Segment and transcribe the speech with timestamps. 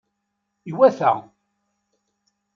[0.69, 1.11] Iwata!